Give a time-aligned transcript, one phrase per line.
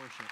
[0.00, 0.26] worship.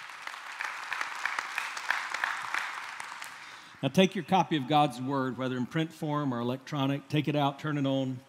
[3.82, 7.36] Now, take your copy of God's Word, whether in print form or electronic, take it
[7.36, 8.20] out, turn it on,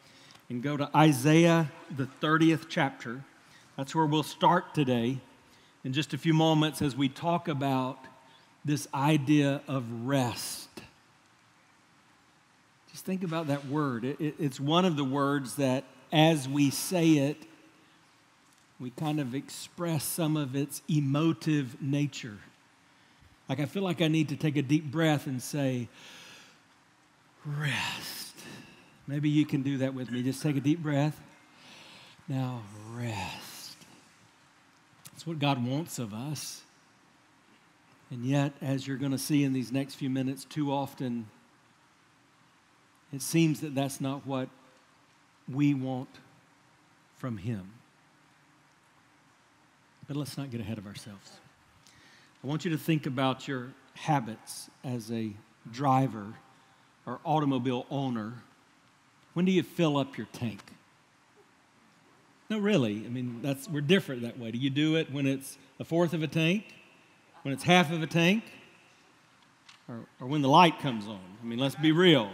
[0.49, 3.23] and go to Isaiah, the 30th chapter.
[3.77, 5.20] That's where we'll start today
[5.84, 8.00] in just a few moments as we talk about
[8.63, 10.70] this idea of rest.
[12.91, 14.05] Just think about that word.
[14.05, 17.38] It, it, it's one of the words that, as we say it,
[18.81, 22.40] we kind of express some of its emotive nature.
[23.48, 25.88] Like, I feel like I need to take a deep breath and say,
[27.45, 28.34] rest.
[29.05, 30.23] Maybe you can do that with me.
[30.23, 31.21] Just take a deep breath.
[32.27, 32.63] Now,
[32.95, 33.77] rest.
[35.12, 36.63] That's what God wants of us.
[38.09, 41.27] And yet, as you're going to see in these next few minutes, too often
[43.13, 44.49] it seems that that's not what
[45.48, 46.09] we want
[47.18, 47.73] from Him.
[50.11, 51.40] But let's not get ahead of ourselves.
[52.43, 55.31] I want you to think about your habits as a
[55.71, 56.34] driver
[57.05, 58.34] or automobile owner.
[59.35, 60.59] When do you fill up your tank?
[62.49, 63.05] No, really.
[63.05, 64.51] I mean, that's we're different that way.
[64.51, 66.66] Do you do it when it's a fourth of a tank?
[67.44, 68.44] When it's half of a tank?
[69.88, 71.22] Or, or when the light comes on?
[71.41, 72.29] I mean, let's be real.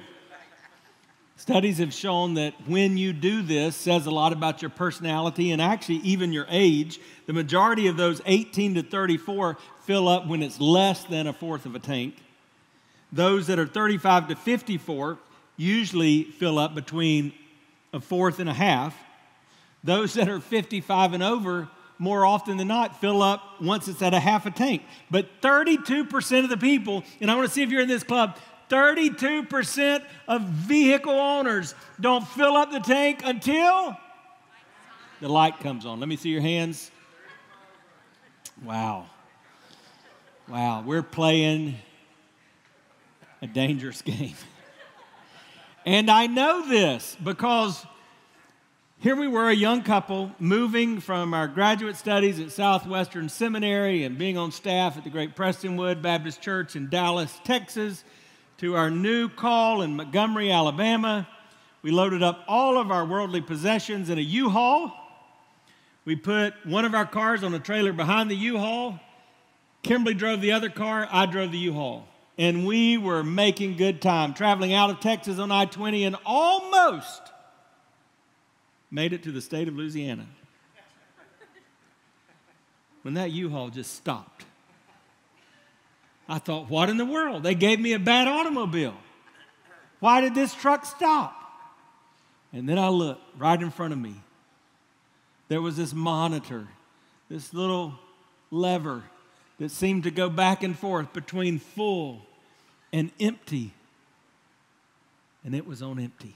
[1.40, 5.62] Studies have shown that when you do this says a lot about your personality and
[5.62, 7.00] actually even your age.
[7.28, 11.68] The majority of those 18 to 34 fill up when it's less than a fourth
[11.68, 12.16] of a tank.
[13.12, 15.20] Those that are 35 to 54
[15.58, 17.34] usually fill up between
[17.94, 18.98] a fourth and a half.
[19.84, 24.14] Those that are 55 and over more often than not fill up once it's at
[24.14, 24.82] a half a tank.
[25.10, 28.38] But 32% of the people, and I want to see if you're in this club,
[28.70, 33.98] 32% of vehicle owners don't fill up the tank until
[35.22, 36.00] the light comes on.
[36.00, 36.92] Let me see your hands.
[38.64, 39.08] Wow.
[40.48, 41.76] Wow, we're playing
[43.42, 44.36] a dangerous game.
[45.86, 47.86] And I know this because
[49.00, 54.18] here we were, a young couple, moving from our graduate studies at Southwestern Seminary and
[54.18, 58.04] being on staff at the Great Prestonwood Baptist Church in Dallas, Texas
[58.58, 61.28] to our new call in Montgomery, Alabama.
[61.84, 64.92] We loaded up all of our worldly possessions in a U Haul.
[66.06, 69.00] We put one of our cars on a trailer behind the U Haul.
[69.84, 72.08] Kimberly drove the other car, I drove the U Haul.
[72.40, 77.22] And we were making good time, traveling out of Texas on I 20 and almost
[78.90, 80.26] made it to the state of Louisiana.
[83.04, 84.47] When that U Haul just stopped.
[86.30, 87.44] I thought, what in the world?
[87.44, 88.96] They gave me a bad automobile.
[90.00, 91.34] Why did this truck stop?
[92.54, 94.16] And then I looked right in front of me.
[95.48, 96.68] There was this monitor,
[97.30, 97.94] this little
[98.52, 99.04] lever
[99.60, 102.22] that seemed to go back and forth between full
[102.92, 103.74] and empty.
[105.44, 106.36] And it was on empty.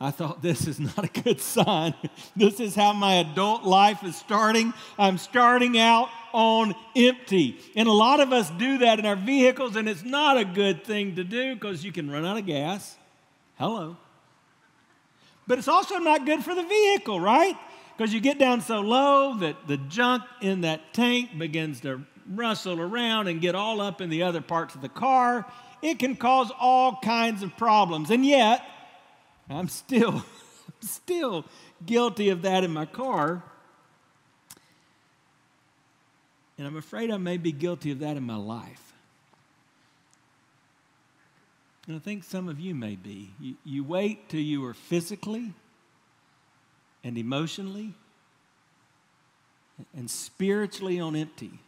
[0.00, 1.94] I thought, this is not a good sign.
[2.36, 4.74] this is how my adult life is starting.
[4.98, 7.58] I'm starting out on empty.
[7.76, 10.84] And a lot of us do that in our vehicles, and it's not a good
[10.84, 12.96] thing to do because you can run out of gas.
[13.56, 13.96] Hello.
[15.46, 17.56] But it's also not good for the vehicle, right?
[17.96, 22.80] Because you get down so low that the junk in that tank begins to rustle
[22.80, 25.46] around and get all up in the other parts of the car.
[25.82, 28.10] It can cause all kinds of problems.
[28.10, 28.64] And yet,
[29.48, 30.24] I'm still,
[30.80, 31.44] still
[31.86, 33.44] guilty of that in my car.
[36.56, 38.92] And I'm afraid I may be guilty of that in my life.
[41.86, 43.30] And I think some of you may be.
[43.40, 45.52] You, you wait till you are physically
[47.02, 47.94] and emotionally
[49.94, 51.58] and spiritually on empty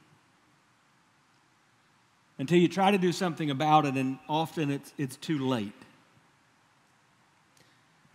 [2.38, 5.72] until you try to do something about it, and often it's, it's too late.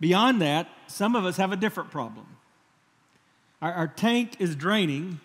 [0.00, 2.26] Beyond that, some of us have a different problem.
[3.60, 5.20] Our, our tank is draining,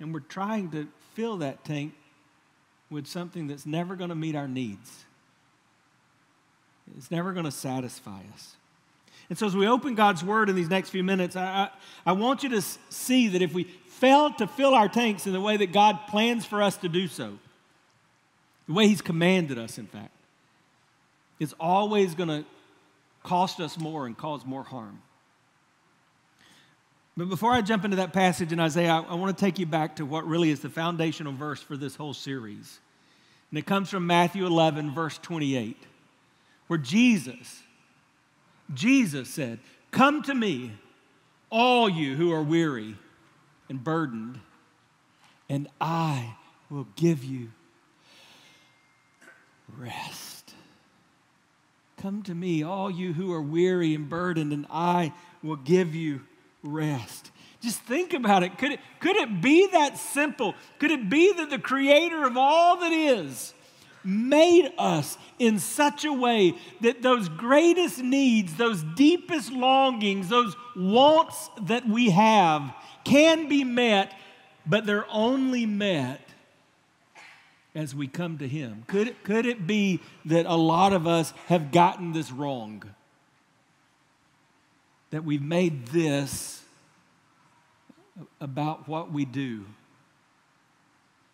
[0.00, 1.94] and we're trying to fill that tank
[2.90, 5.04] with something that's never going to meet our needs.
[6.96, 8.54] It's never going to satisfy us.
[9.28, 11.70] And so, as we open God's Word in these next few minutes, I, I,
[12.10, 15.40] I, want you to see that if we fail to fill our tanks in the
[15.40, 17.36] way that God plans for us to do so,
[18.68, 20.12] the way He's commanded us, in fact,
[21.40, 22.44] it's always going to
[23.24, 25.02] cost us more and cause more harm.
[27.16, 29.66] But before I jump into that passage in Isaiah, I, I want to take you
[29.66, 32.78] back to what really is the foundational verse for this whole series.
[33.50, 35.76] And it comes from Matthew 11, verse 28,
[36.66, 37.62] where Jesus,
[38.74, 39.60] Jesus said,
[39.92, 40.72] Come to me,
[41.50, 42.96] all you who are weary
[43.70, 44.40] and burdened,
[45.48, 46.34] and I
[46.68, 47.50] will give you
[49.78, 50.52] rest.
[51.96, 56.20] Come to me, all you who are weary and burdened, and I will give you
[56.62, 57.30] rest.
[57.60, 58.58] Just think about it.
[58.58, 58.80] Could, it.
[59.00, 60.54] could it be that simple?
[60.78, 63.54] Could it be that the creator of all that is
[64.04, 71.50] made us in such a way that those greatest needs, those deepest longings, those wants
[71.62, 72.72] that we have
[73.04, 74.12] can be met,
[74.64, 76.20] but they're only met
[77.74, 78.84] as we come to Him?
[78.86, 82.82] Could could it be that a lot of us have gotten this wrong?
[85.16, 86.62] That we've made this
[88.38, 89.64] about what we do.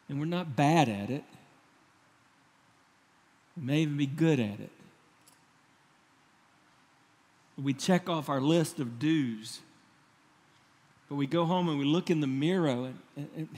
[0.08, 1.24] And we're not bad at it.
[3.56, 4.70] We may even be good at it.
[7.60, 9.62] We check off our list of dues.
[11.08, 13.48] But we go home and we look in the mirror and, and,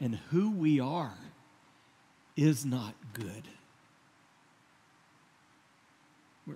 [0.00, 1.18] and who we are
[2.36, 3.42] is not good.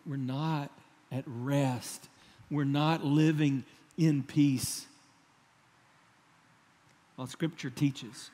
[0.06, 0.70] We're not
[1.10, 2.08] at rest.
[2.52, 3.64] We're not living
[3.96, 4.86] in peace.
[7.16, 8.28] Well, Scripture teaches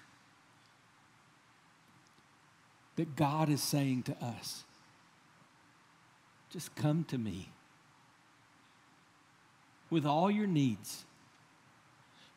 [2.97, 4.65] that God is saying to us
[6.51, 7.49] just come to me
[9.89, 11.05] with all your needs.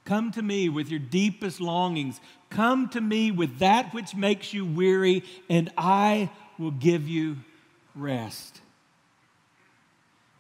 [0.06, 2.22] Come to me with your deepest longings.
[2.51, 6.30] Come to me with that which makes you weary, and I
[6.60, 7.38] will give you
[7.95, 8.62] rest.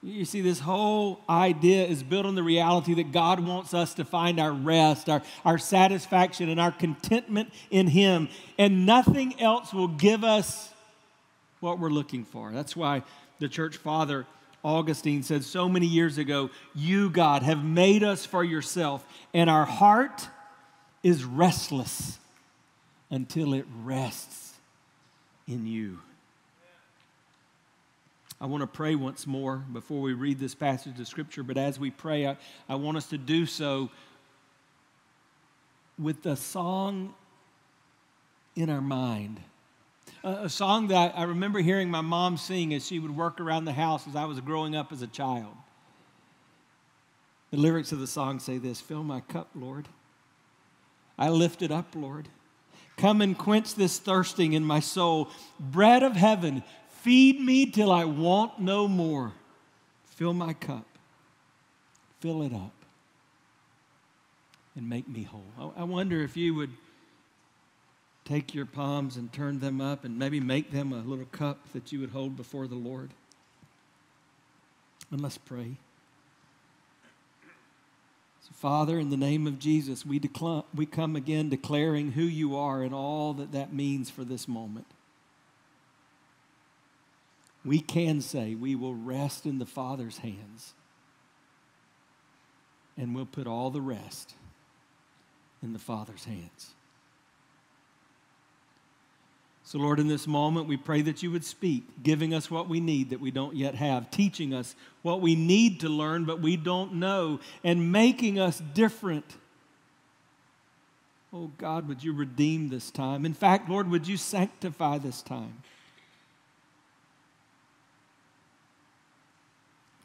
[0.03, 4.05] You see, this whole idea is built on the reality that God wants us to
[4.05, 8.27] find our rest, our, our satisfaction, and our contentment in Him.
[8.57, 10.73] And nothing else will give us
[11.59, 12.51] what we're looking for.
[12.51, 13.03] That's why
[13.37, 14.25] the church father,
[14.63, 19.05] Augustine, said so many years ago You, God, have made us for yourself,
[19.35, 20.27] and our heart
[21.03, 22.17] is restless
[23.11, 24.53] until it rests
[25.47, 25.99] in you.
[28.41, 31.79] I want to pray once more before we read this passage of Scripture, but as
[31.79, 33.91] we pray, I, I want us to do so
[35.99, 37.13] with the song
[38.55, 39.39] in our mind.
[40.23, 43.73] a song that I remember hearing my mom sing as she would work around the
[43.73, 45.55] house as I was growing up as a child.
[47.51, 49.87] The lyrics of the song say this Fill my cup, Lord.
[51.15, 52.27] I lift it up, Lord.
[52.97, 55.29] Come and quench this thirsting in my soul.
[55.59, 56.63] Bread of heaven,
[57.01, 59.31] Feed me till I want no more.
[60.05, 60.85] Fill my cup.
[62.19, 62.73] Fill it up.
[64.75, 65.73] And make me whole.
[65.75, 66.69] I wonder if you would
[68.23, 71.91] take your palms and turn them up and maybe make them a little cup that
[71.91, 73.09] you would hold before the Lord.
[75.09, 75.77] And let's pray.
[78.53, 82.83] Father, in the name of Jesus, we, declare, we come again declaring who you are
[82.83, 84.85] and all that that means for this moment
[87.63, 90.73] we can say we will rest in the Father's hands
[92.97, 94.33] and we'll put all the rest
[95.63, 96.73] in the Father's hands.
[99.63, 102.79] So, Lord, in this moment, we pray that you would speak, giving us what we
[102.79, 106.57] need that we don't yet have, teaching us what we need to learn but we
[106.57, 109.37] don't know, and making us different.
[111.31, 113.25] Oh, God, would you redeem this time?
[113.25, 115.63] In fact, Lord, would you sanctify this time?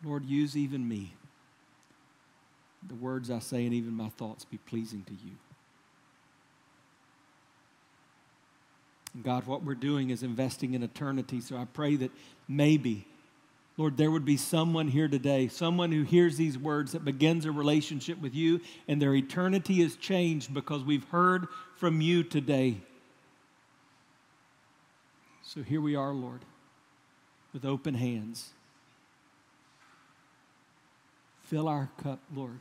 [0.05, 1.13] Lord, use even me.
[2.87, 5.33] The words I say and even my thoughts be pleasing to you.
[9.23, 11.41] God, what we're doing is investing in eternity.
[11.41, 12.11] So I pray that
[12.49, 13.07] maybe,
[13.77, 17.51] Lord, there would be someone here today, someone who hears these words that begins a
[17.53, 22.77] relationship with you, and their eternity is changed because we've heard from you today.
[25.43, 26.41] So here we are, Lord,
[27.53, 28.51] with open hands.
[31.47, 32.59] Fill our cup, Lord.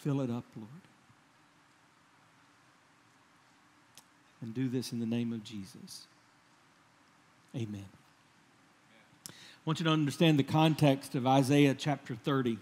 [0.00, 0.68] Fill it up, Lord.
[4.42, 6.06] And do this in the name of Jesus.
[7.56, 7.86] Amen.
[9.28, 9.32] I
[9.64, 12.58] want you to understand the context of Isaiah chapter 30.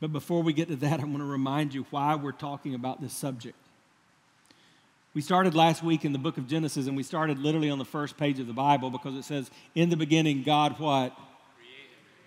[0.00, 3.00] But before we get to that, I want to remind you why we're talking about
[3.00, 3.56] this subject.
[5.14, 7.84] We started last week in the book of Genesis, and we started literally on the
[7.84, 11.16] first page of the Bible because it says, In the beginning, God what?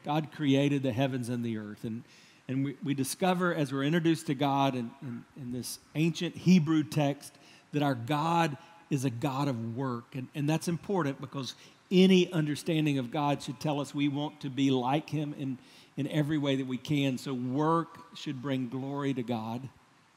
[0.08, 1.84] God created the heavens and the earth.
[1.84, 2.02] And,
[2.48, 6.86] and we, we discover as we're introduced to God in, in, in this ancient Hebrew
[6.86, 7.34] text
[7.74, 8.56] that our God
[8.90, 10.16] is a God of work.
[10.16, 11.56] And, and that's important because
[11.92, 15.58] any understanding of God should tell us we want to be like Him in,
[15.98, 17.18] in every way that we can.
[17.18, 19.68] So, work should bring glory to God.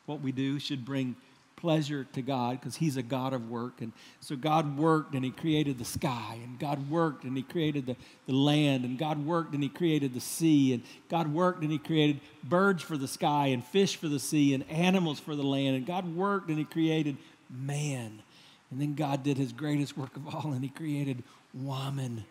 [0.07, 1.17] What we do should bring
[1.61, 3.81] pleasure to God because He's a God of work.
[3.81, 7.87] And so God worked and He created the sky, and God worked and He created
[7.87, 11.71] the, the land, and God worked and He created the sea, and God worked and
[11.71, 15.43] He created birds for the sky, and fish for the sea, and animals for the
[15.43, 17.17] land, and God worked and He created
[17.51, 18.23] man.
[18.71, 22.25] And then God did His greatest work of all, and He created woman.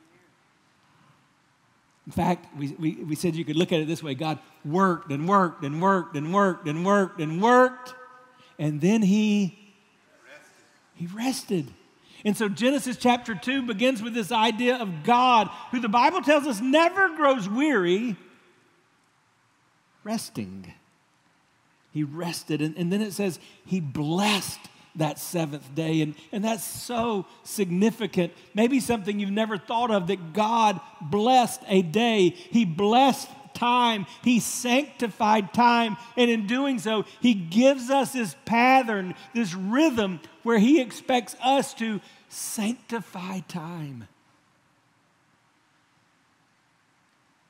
[2.05, 5.11] In fact, we, we, we said you could look at it this way God worked
[5.11, 7.93] and worked and worked and worked and worked and worked
[8.59, 9.57] and then he
[10.93, 11.73] he rested.
[12.25, 16.45] And so Genesis chapter 2 begins with this idea of God, who the Bible tells
[16.45, 18.17] us never grows weary,
[20.03, 20.73] resting.
[21.93, 22.61] He rested.
[22.61, 24.59] And, and then it says he blessed
[24.95, 26.01] that seventh day.
[26.01, 28.33] And, and that's so significant.
[28.53, 32.29] Maybe something you've never thought of that God blessed a day.
[32.29, 34.05] He blessed time.
[34.23, 35.97] He sanctified time.
[36.17, 41.73] And in doing so, He gives us this pattern, this rhythm where He expects us
[41.75, 44.07] to sanctify time.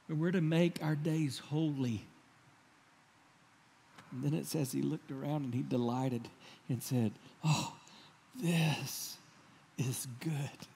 [0.08, 2.04] And we're to make our days holy.
[4.12, 6.28] And then it says he looked around and he delighted
[6.68, 7.12] and said,
[7.44, 7.76] Oh,
[8.36, 9.18] this
[9.78, 10.68] is good.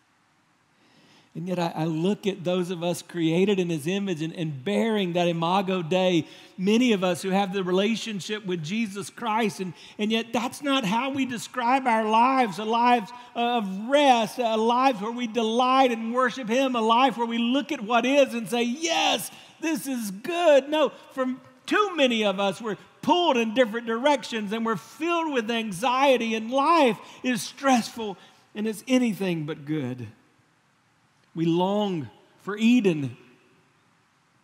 [1.36, 4.64] And yet, I, I, look at those of us created in His image and, and,
[4.64, 6.28] bearing that Imago Dei,
[6.60, 10.86] many of us who have the relationship with Jesus Christ, and, and yet that's not
[10.86, 16.14] how we describe our lives a life of rest, a life where we delight and
[16.14, 20.12] worship Him, a life where we look at what is and say, Yes, this is
[20.12, 20.70] good.
[20.70, 25.50] No, from too many of us, we're pulled in different directions and we're filled with
[25.50, 28.20] anxiety, and life is stressful
[28.54, 30.08] and it's anything but good.
[31.36, 32.10] We long
[32.42, 33.18] for Eden.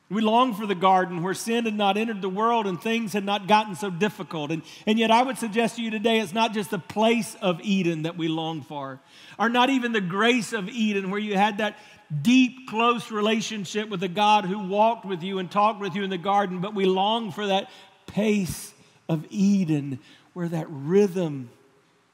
[0.09, 3.23] We long for the garden where sin had not entered the world and things had
[3.23, 4.49] not gotten so difficult.
[4.49, 7.61] And, and yet, I would suggest to you today it's not just the place of
[7.61, 8.99] Eden that we long for,
[9.37, 11.77] or not even the grace of Eden where you had that
[12.23, 16.09] deep, close relationship with the God who walked with you and talked with you in
[16.09, 17.69] the garden, but we long for that
[18.07, 18.73] pace
[19.07, 19.99] of Eden
[20.33, 21.51] where that rhythm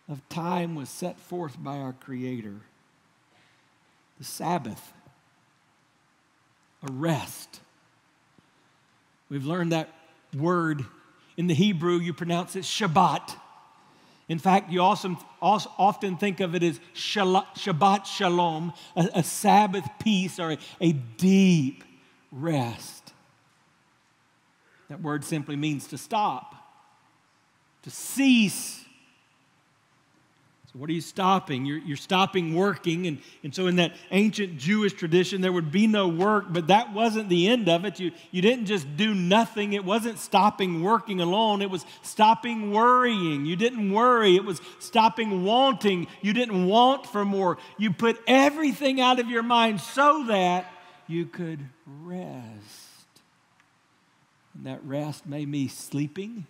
[0.10, 2.60] of time was set forth by our Creator
[4.18, 4.94] the Sabbath,
[6.88, 7.60] a rest.
[9.30, 9.90] We've learned that
[10.36, 10.86] word
[11.38, 13.36] in the Hebrew, you pronounce it Shabbat.
[14.28, 19.88] In fact, you also, also often think of it as Shabbat Shalom, a, a Sabbath
[20.00, 21.84] peace or a, a deep
[22.32, 23.12] rest.
[24.90, 26.56] That word simply means to stop,
[27.84, 28.85] to cease
[30.78, 31.66] what are you stopping?
[31.66, 33.08] You're, you're stopping working.
[33.08, 36.92] And, and so, in that ancient Jewish tradition, there would be no work, but that
[36.92, 37.98] wasn't the end of it.
[37.98, 39.72] You, you didn't just do nothing.
[39.72, 43.46] It wasn't stopping working alone, it was stopping worrying.
[43.46, 44.36] You didn't worry.
[44.36, 46.08] It was stopping wanting.
[46.22, 47.58] You didn't want for more.
[47.78, 50.70] You put everything out of your mind so that
[51.08, 51.60] you could
[52.04, 52.42] rest.
[54.54, 56.48] And that rest may be sleeping.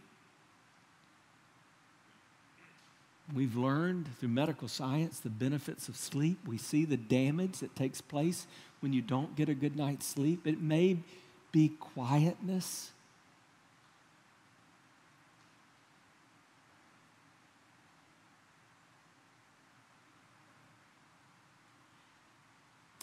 [3.33, 6.37] We've learned through medical science the benefits of sleep.
[6.45, 8.45] We see the damage that takes place
[8.81, 10.45] when you don't get a good night's sleep.
[10.45, 10.97] It may
[11.51, 12.91] be quietness.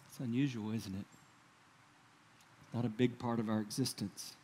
[0.08, 1.06] It's unusual, isn't it?
[2.72, 4.34] Not a big part of our existence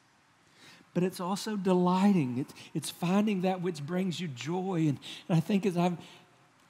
[0.94, 2.38] but it's also delighting.
[2.38, 4.86] It's, it's finding that which brings you joy.
[4.88, 5.96] And, and I think as I've,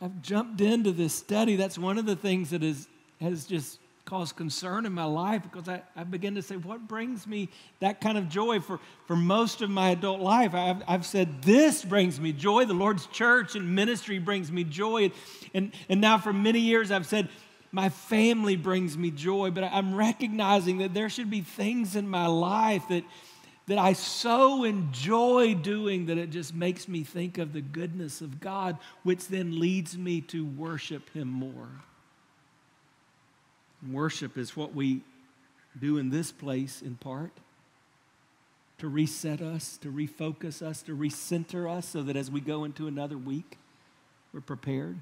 [0.00, 2.88] I've jumped into this study, that's one of the things that is,
[3.20, 7.26] has just caused concern in my life because I, I begin to say, what brings
[7.26, 8.58] me that kind of joy?
[8.58, 12.64] For, for most of my adult life, I've, I've said, this brings me joy.
[12.64, 15.10] The Lord's church and ministry brings me joy.
[15.52, 17.28] And, and now for many years, I've said,
[17.70, 19.50] my family brings me joy.
[19.50, 23.04] But I'm recognizing that there should be things in my life that
[23.68, 28.40] that I so enjoy doing that it just makes me think of the goodness of
[28.40, 31.68] God, which then leads me to worship Him more.
[33.90, 35.02] Worship is what we
[35.78, 37.30] do in this place in part
[38.78, 42.86] to reset us, to refocus us, to recenter us so that as we go into
[42.86, 43.58] another week,
[44.32, 44.96] we're prepared.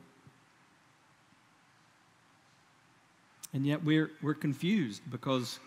[3.52, 5.60] And yet we're, we're confused because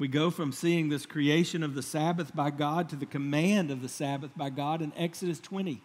[0.00, 3.82] we go from seeing this creation of the Sabbath by God to the command of
[3.82, 5.82] the Sabbath by God in Exodus 20.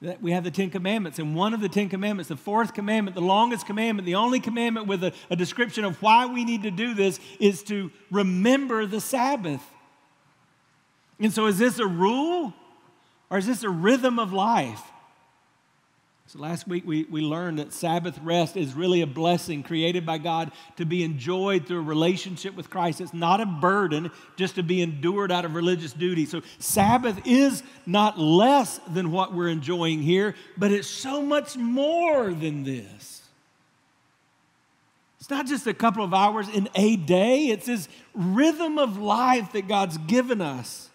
[0.00, 3.14] that we have the Ten Commandments, and one of the Ten Commandments, the fourth commandment,
[3.16, 6.70] the longest commandment, the only commandment with a, a description of why we need to
[6.70, 9.62] do this is to remember the Sabbath.
[11.20, 12.54] And so, is this a rule
[13.28, 14.82] or is this a rhythm of life?
[16.28, 20.18] So, last week we, we learned that Sabbath rest is really a blessing created by
[20.18, 23.00] God to be enjoyed through a relationship with Christ.
[23.00, 26.26] It's not a burden just to be endured out of religious duty.
[26.26, 32.34] So, Sabbath is not less than what we're enjoying here, but it's so much more
[32.34, 33.22] than this.
[35.20, 39.52] It's not just a couple of hours in a day, it's this rhythm of life
[39.52, 40.90] that God's given us.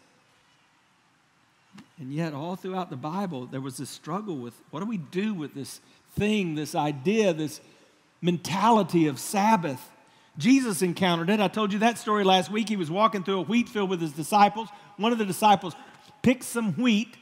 [2.00, 5.33] And yet, all throughout the Bible, there was this struggle with what do we do
[5.33, 5.79] with this
[6.15, 7.62] thing, this idea, this
[8.21, 9.89] mentality of Sabbath?
[10.38, 11.39] Jesus encountered it.
[11.39, 12.67] I told you that story last week.
[12.67, 14.69] He was walking through a wheat field with his disciples.
[14.97, 15.75] One of the disciples
[16.23, 17.15] picked some wheat,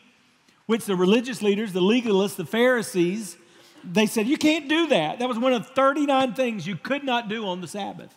[0.65, 3.35] which the religious leaders, the legalists, the Pharisees,
[3.83, 5.19] they said, You can't do that.
[5.19, 8.15] That was one of 39 things you could not do on the Sabbath.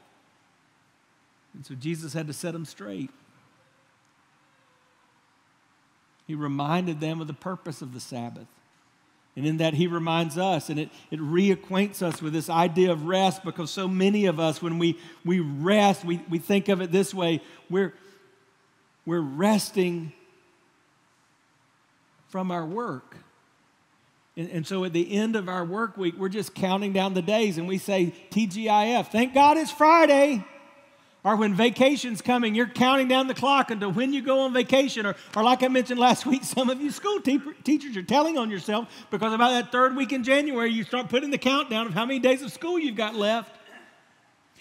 [1.55, 3.11] And so Jesus had to set them straight.
[6.27, 8.47] He reminded them of the purpose of the Sabbath.
[9.37, 13.07] And in that, he reminds us, and it, it reacquaints us with this idea of
[13.07, 16.93] rest because so many of us, when we, we rest, we, we think of it
[16.93, 17.93] this way we're,
[19.05, 20.13] we're resting
[22.29, 23.17] from our work.
[24.37, 27.23] And, and so at the end of our work week, we're just counting down the
[27.23, 30.45] days and we say, TGIF, thank God it's Friday.
[31.25, 35.07] Or when vacation's coming, you're counting down the clock until when you go on vacation.
[35.07, 38.37] Or, or like I mentioned last week, some of you school te- teachers are telling
[38.37, 41.95] on yourself because about that third week in January, you start putting the countdown of
[41.95, 43.57] how many days of school you've got left.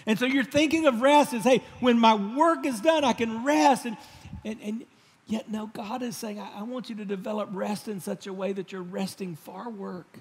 [0.06, 3.44] And so you're thinking of rest as, hey, when my work is done, I can
[3.44, 3.86] rest.
[3.86, 3.98] And,
[4.46, 4.86] and, and
[5.28, 8.32] yet, no, God is saying, I, I want you to develop rest in such a
[8.32, 10.18] way that you're resting for work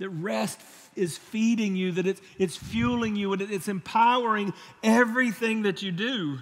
[0.00, 0.60] that rest
[0.96, 4.52] is feeding you, that it's, it's fueling you, and it's empowering
[4.82, 6.38] everything that you do.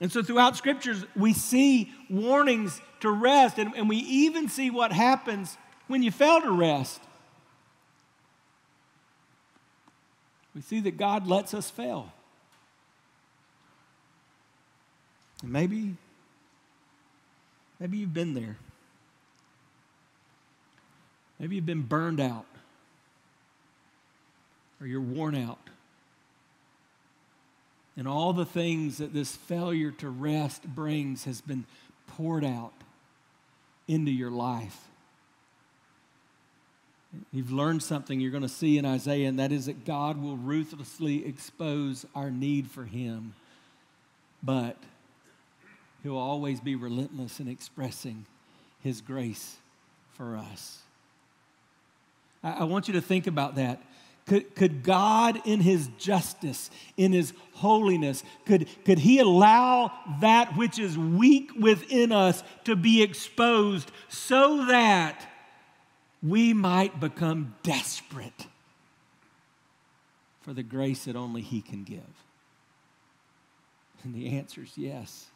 [0.00, 4.92] And so throughout scriptures, we see warnings to rest, and, and we even see what
[4.92, 5.56] happens
[5.86, 7.00] when you fail to rest.
[10.54, 12.12] We see that God lets us fail.
[15.42, 15.94] And maybe,
[17.78, 18.56] maybe you've been there.
[21.40, 22.44] Maybe you've been burned out
[24.80, 25.58] or you're worn out.
[27.96, 31.64] And all the things that this failure to rest brings has been
[32.06, 32.72] poured out
[33.88, 34.86] into your life.
[37.32, 40.36] You've learned something you're going to see in Isaiah, and that is that God will
[40.36, 43.34] ruthlessly expose our need for Him,
[44.42, 44.76] but
[46.02, 48.26] He'll always be relentless in expressing
[48.82, 49.56] His grace
[50.16, 50.82] for us.
[52.42, 53.82] I, want you to think about that.
[54.26, 60.78] Could, could God, in His justice, in His holiness, could, could He allow that which
[60.78, 65.26] is weak within us to be exposed so that
[66.22, 68.46] we might become desperate
[70.42, 72.00] for the grace that only He can give?
[74.02, 75.26] And the answer is yes.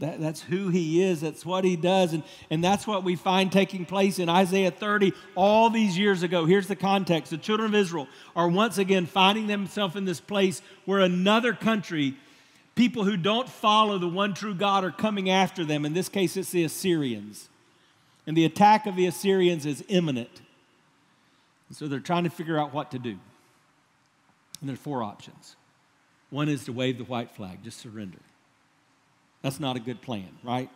[0.00, 1.20] That, that's who he is.
[1.20, 2.12] That's what he does.
[2.12, 6.46] And, and that's what we find taking place in Isaiah 30 all these years ago.
[6.46, 10.62] Here's the context the children of Israel are once again finding themselves in this place
[10.84, 12.16] where another country,
[12.74, 15.84] people who don't follow the one true God, are coming after them.
[15.84, 17.48] In this case, it's the Assyrians.
[18.26, 20.40] And the attack of the Assyrians is imminent.
[21.68, 23.16] And so they're trying to figure out what to do.
[24.60, 25.54] And there's four options.
[26.30, 28.18] One is to wave the white flag, just surrender.
[29.44, 30.70] That's not a good plan, right?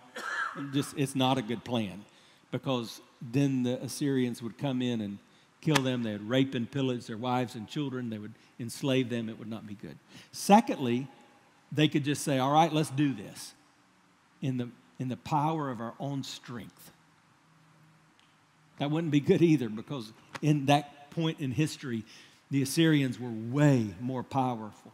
[0.75, 2.05] Just it's not a good plan
[2.51, 5.17] because then the Assyrians would come in and
[5.63, 6.03] kill them.
[6.03, 8.11] They would rape and pillage their wives and children.
[8.11, 9.31] They would enslave them.
[9.31, 9.97] It would not be good.
[10.33, 11.09] Secondly,
[11.73, 13.55] they could just say, "All right, let's do this,"
[14.43, 16.93] in the in the power of our own strength.
[18.77, 22.05] That wouldn't be good either because in that point in history,
[22.51, 24.93] the Assyrians were way more powerful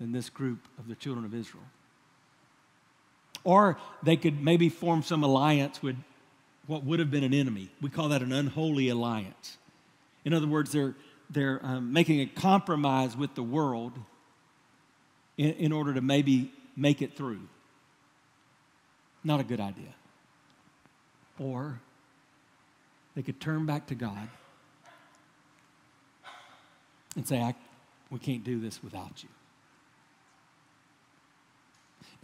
[0.00, 1.62] than this group of the children of Israel.
[3.44, 5.96] Or they could maybe form some alliance with
[6.66, 7.70] what would have been an enemy.
[7.80, 9.58] We call that an unholy alliance.
[10.24, 10.94] In other words, they're,
[11.28, 13.92] they're um, making a compromise with the world
[15.36, 17.46] in, in order to maybe make it through.
[19.22, 19.94] Not a good idea.
[21.38, 21.80] Or
[23.14, 24.28] they could turn back to God
[27.16, 27.54] and say,
[28.10, 29.28] We can't do this without you.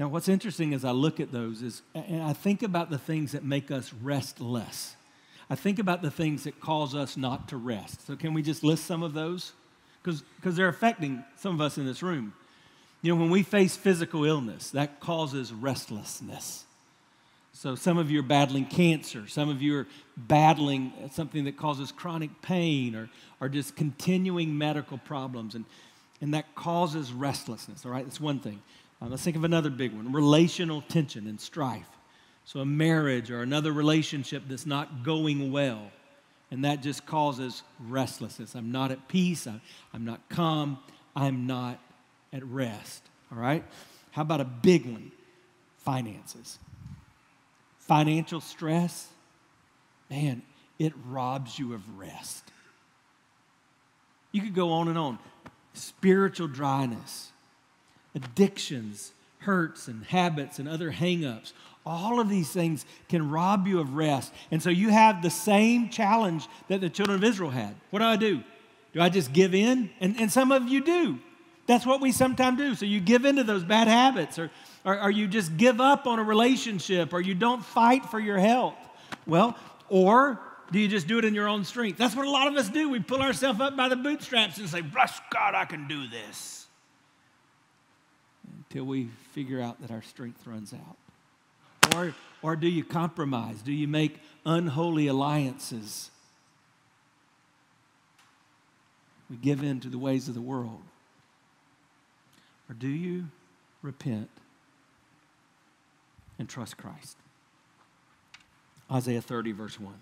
[0.00, 3.32] Now, what's interesting as I look at those is, and I think about the things
[3.32, 4.96] that make us restless.
[5.50, 8.06] I think about the things that cause us not to rest.
[8.06, 9.52] So, can we just list some of those?
[10.02, 12.32] Because they're affecting some of us in this room.
[13.02, 16.64] You know, when we face physical illness, that causes restlessness.
[17.52, 19.86] So, some of you are battling cancer, some of you are
[20.16, 25.66] battling something that causes chronic pain or, or just continuing medical problems, and,
[26.22, 28.06] and that causes restlessness, all right?
[28.06, 28.62] That's one thing.
[29.00, 31.88] Uh, let's think of another big one relational tension and strife.
[32.44, 35.90] So, a marriage or another relationship that's not going well,
[36.50, 38.54] and that just causes restlessness.
[38.54, 39.60] I'm not at peace, I'm,
[39.94, 40.78] I'm not calm,
[41.14, 41.78] I'm not
[42.32, 43.02] at rest.
[43.32, 43.64] All right?
[44.12, 45.12] How about a big one?
[45.78, 46.58] Finances.
[47.78, 49.08] Financial stress,
[50.10, 50.42] man,
[50.78, 52.44] it robs you of rest.
[54.32, 55.18] You could go on and on.
[55.74, 57.32] Spiritual dryness,
[58.14, 61.52] addictions, hurts, and habits, and other hangups.
[61.86, 64.32] All of these things can rob you of rest.
[64.50, 67.74] And so you have the same challenge that the children of Israel had.
[67.90, 68.42] What do I do?
[68.92, 69.90] Do I just give in?
[70.00, 71.18] And, and some of you do.
[71.66, 72.74] That's what we sometimes do.
[72.74, 74.50] So you give into those bad habits, or,
[74.84, 78.38] or, or you just give up on a relationship, or you don't fight for your
[78.38, 78.74] health.
[79.26, 79.56] Well,
[79.88, 80.40] or
[80.72, 81.96] do you just do it in your own strength?
[81.96, 82.88] That's what a lot of us do.
[82.88, 86.59] We pull ourselves up by the bootstraps and say, Bless God, I can do this
[88.70, 91.94] till we figure out that our strength runs out?
[91.94, 93.62] Or, or do you compromise?
[93.62, 96.10] Do you make unholy alliances?
[99.28, 100.80] We give in to the ways of the world.
[102.68, 103.26] Or do you
[103.82, 104.30] repent
[106.38, 107.16] and trust Christ?
[108.90, 109.94] Isaiah 30, verse 1.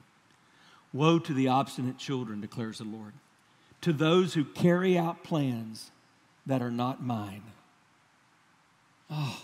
[0.93, 3.13] Woe to the obstinate children, declares the Lord,
[3.83, 5.91] to those who carry out plans
[6.47, 7.43] that are not mine.
[9.11, 9.41] Oh,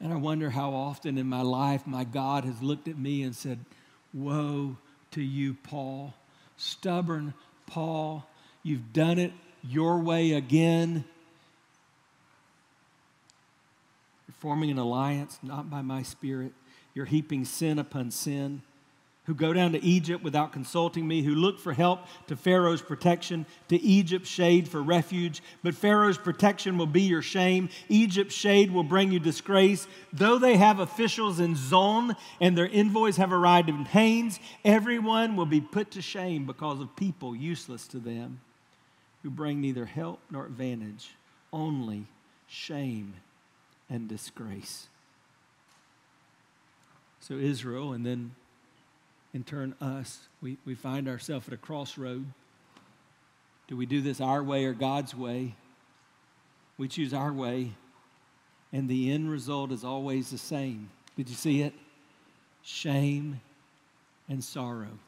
[0.00, 3.34] and I wonder how often in my life my God has looked at me and
[3.34, 3.58] said,
[4.12, 4.76] Woe
[5.12, 6.14] to you, Paul.
[6.56, 7.34] Stubborn
[7.66, 8.26] Paul,
[8.62, 9.32] you've done it
[9.62, 11.04] your way again.
[14.26, 16.52] You're forming an alliance, not by my spirit.
[16.94, 18.62] You're heaping sin upon sin
[19.30, 23.46] who go down to Egypt without consulting me, who look for help to Pharaoh's protection,
[23.68, 25.40] to Egypt's shade for refuge.
[25.62, 27.68] But Pharaoh's protection will be your shame.
[27.88, 29.86] Egypt's shade will bring you disgrace.
[30.12, 35.46] Though they have officials in Zoan and their envoys have arrived in Hanes, everyone will
[35.46, 38.40] be put to shame because of people useless to them
[39.22, 41.10] who bring neither help nor advantage,
[41.52, 42.06] only
[42.48, 43.14] shame
[43.88, 44.88] and disgrace.
[47.20, 48.32] So Israel, and then
[49.32, 50.20] in turn us.
[50.40, 52.26] We, we find ourselves at a crossroad.
[53.68, 55.54] Do we do this our way or God's way?
[56.76, 57.72] We choose our way,
[58.72, 60.90] and the end result is always the same.
[61.16, 61.74] Did you see it?
[62.62, 63.40] Shame
[64.28, 64.98] and sorrow.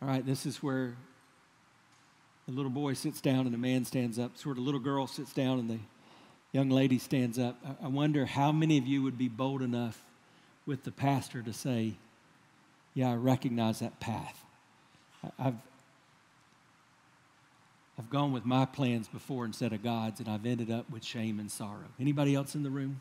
[0.00, 0.94] All right, this is where
[2.46, 4.36] the little boy sits down and the man stands up.
[4.36, 5.78] Sort of little girl sits down and the
[6.52, 7.56] young lady stands up.
[7.82, 10.00] I wonder how many of you would be bold enough
[10.66, 11.94] with the pastor to say,
[12.94, 14.44] Yeah, I recognize that path.
[15.38, 15.56] I've,
[17.98, 21.40] I've gone with my plans before instead of God's, and I've ended up with shame
[21.40, 21.88] and sorrow.
[21.98, 23.00] Anybody else in the room?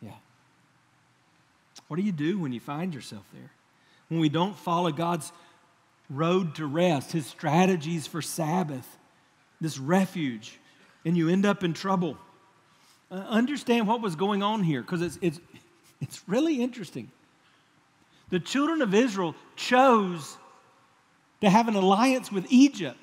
[0.00, 0.10] Yeah.
[1.88, 3.50] What do you do when you find yourself there?
[4.08, 5.32] When we don't follow God's
[6.08, 8.86] road to rest, His strategies for Sabbath,
[9.60, 10.58] this refuge,
[11.06, 12.18] and you end up in trouble.
[13.10, 15.40] Uh, understand what was going on here because it's, it's,
[16.00, 17.10] it's really interesting.
[18.30, 20.36] The children of Israel chose
[21.40, 22.98] to have an alliance with Egypt.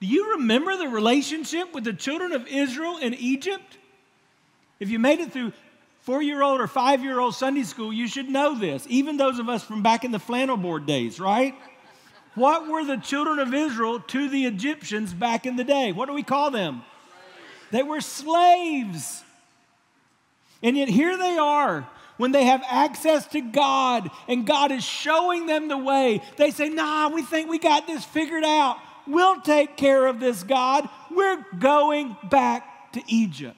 [0.00, 3.78] Do you remember the relationship with the children of Israel and Egypt?
[4.80, 5.52] If you made it through
[6.00, 9.38] four year old or five year old Sunday school, you should know this, even those
[9.38, 11.54] of us from back in the flannel board days, right?
[12.34, 15.92] What were the children of Israel to the Egyptians back in the day?
[15.92, 16.82] What do we call them?
[17.70, 19.22] They were slaves.
[20.62, 25.46] And yet here they are when they have access to God and God is showing
[25.46, 26.22] them the way.
[26.36, 28.78] They say, Nah, we think we got this figured out.
[29.06, 30.88] We'll take care of this, God.
[31.10, 33.56] We're going back to Egypt.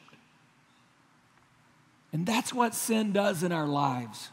[2.13, 4.31] And that's what sin does in our lives.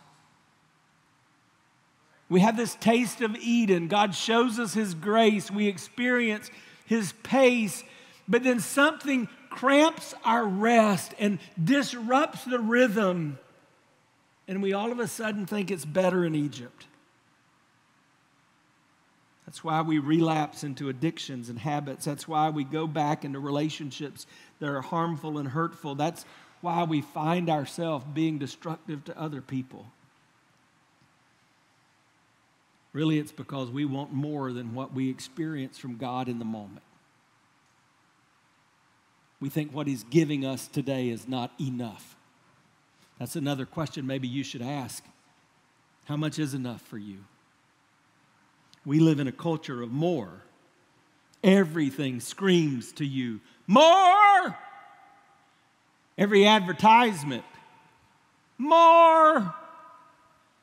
[2.28, 3.88] We have this taste of Eden.
[3.88, 5.52] God shows us His grace.
[5.52, 6.50] We experience
[6.86, 7.84] His pace.
[8.28, 13.40] But then something cramps our rest and disrupts the rhythm.
[14.48, 16.86] And we all of a sudden think it's better in Egypt.
[19.46, 22.06] That's why we relapse into addictions and habits.
[22.06, 24.26] That's why we go back into relationships
[24.60, 25.96] that are harmful and hurtful.
[25.96, 26.26] That's
[26.62, 29.86] why we find ourselves being destructive to other people.
[32.92, 36.82] Really, it's because we want more than what we experience from God in the moment.
[39.40, 42.16] We think what He's giving us today is not enough.
[43.20, 45.04] That's another question maybe you should ask.
[46.06, 47.18] How much is enough for you?
[48.86, 50.42] We live in a culture of more.
[51.44, 54.58] Everything screams to you, more!
[56.18, 57.44] Every advertisement,
[58.58, 59.54] more!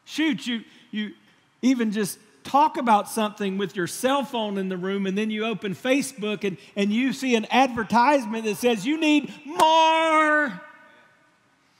[0.04, 1.12] Shoot, you, you
[1.60, 5.44] even just talk about something with your cell phone in the room and then you
[5.44, 10.60] open Facebook and, and you see an advertisement that says you need more.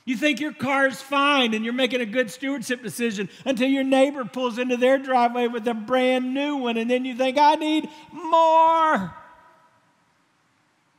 [0.05, 3.85] You think your car is fine and you're making a good stewardship decision until your
[3.85, 7.55] neighbor pulls into their driveway with a brand new one, and then you think, I
[7.55, 9.15] need more.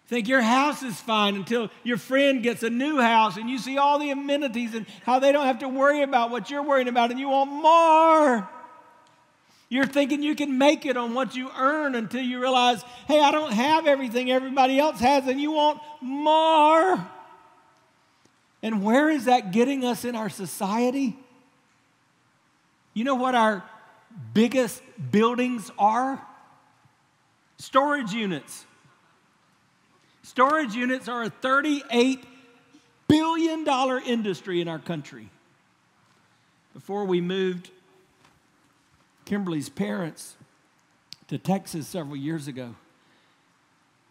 [0.07, 3.77] Think your house is fine until your friend gets a new house and you see
[3.77, 7.11] all the amenities and how they don't have to worry about what you're worrying about,
[7.11, 8.49] and you want more.
[9.73, 13.31] You're thinking you can make it on what you earn until you realize, hey, I
[13.31, 17.03] don't have everything everybody else has, and you want more.
[18.61, 21.17] And where is that getting us in our society?
[22.93, 23.63] You know what our
[24.35, 26.23] biggest buildings are?
[27.57, 28.67] Storage units.
[30.21, 32.21] Storage units are a $38
[33.07, 33.67] billion
[34.05, 35.29] industry in our country.
[36.75, 37.71] Before we moved
[39.25, 40.35] Kimberly's parents
[41.27, 42.75] to Texas several years ago,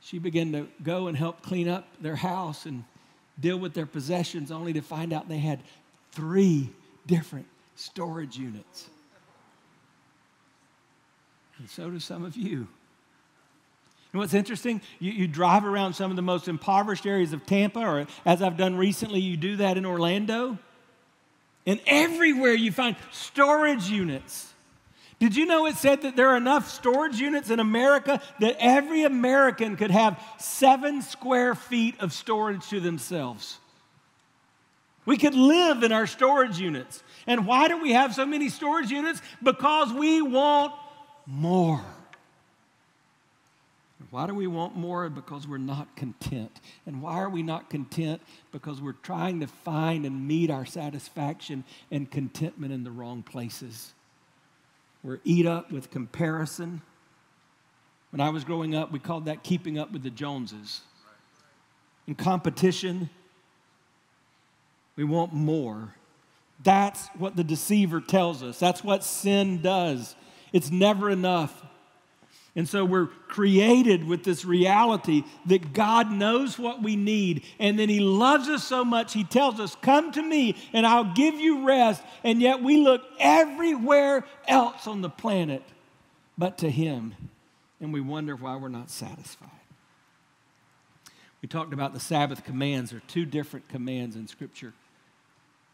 [0.00, 2.84] she began to go and help clean up their house and
[3.38, 5.60] deal with their possessions only to find out they had
[6.12, 6.70] three
[7.06, 7.46] different
[7.76, 8.88] storage units.
[11.58, 12.66] And so do some of you.
[14.12, 17.80] And what's interesting, you, you drive around some of the most impoverished areas of Tampa,
[17.80, 20.58] or as I've done recently, you do that in Orlando.
[21.66, 24.51] And everywhere you find storage units.
[25.22, 29.04] Did you know it said that there are enough storage units in America that every
[29.04, 33.60] American could have seven square feet of storage to themselves?
[35.06, 37.04] We could live in our storage units.
[37.24, 39.22] And why do we have so many storage units?
[39.40, 40.72] Because we want
[41.24, 41.84] more.
[44.10, 45.08] Why do we want more?
[45.08, 46.58] Because we're not content.
[46.84, 48.22] And why are we not content?
[48.50, 53.92] Because we're trying to find and meet our satisfaction and contentment in the wrong places.
[55.02, 56.82] We're eat up with comparison.
[58.10, 60.82] When I was growing up, we called that keeping up with the Joneses.
[62.06, 63.10] In competition,
[64.96, 65.94] we want more.
[66.62, 68.58] That's what the deceiver tells us.
[68.58, 70.14] That's what sin does.
[70.52, 71.64] It's never enough.
[72.54, 77.44] And so we're created with this reality that God knows what we need.
[77.58, 81.14] And then He loves us so much, He tells us, Come to me and I'll
[81.14, 82.02] give you rest.
[82.24, 85.62] And yet we look everywhere else on the planet
[86.36, 87.14] but to Him.
[87.80, 89.48] And we wonder why we're not satisfied.
[91.40, 92.90] We talked about the Sabbath commands.
[92.90, 94.74] There are two different commands in Scripture,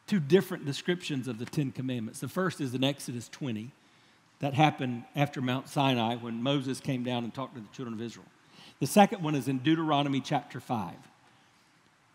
[0.07, 2.21] two different descriptions of the Ten Commandments.
[2.21, 3.73] The first is in Exodus 20.
[4.41, 8.03] That happened after Mount Sinai when Moses came down and talked to the children of
[8.03, 8.27] Israel.
[8.81, 10.95] The second one is in Deuteronomy chapter 5.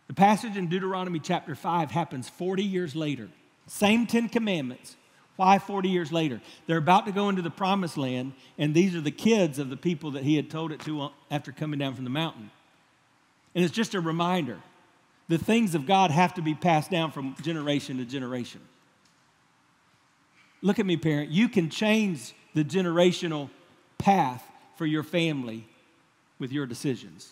[0.07, 3.29] The passage in Deuteronomy chapter 5 happens 40 years later.
[3.67, 4.95] Same 10 commandments.
[5.35, 6.41] Why 40 years later?
[6.67, 9.77] They're about to go into the promised land, and these are the kids of the
[9.77, 12.51] people that he had told it to after coming down from the mountain.
[13.55, 14.59] And it's just a reminder
[15.29, 18.61] the things of God have to be passed down from generation to generation.
[20.63, 21.29] Look at me, parent.
[21.29, 23.49] You can change the generational
[23.97, 24.43] path
[24.77, 25.67] for your family
[26.39, 27.31] with your decisions,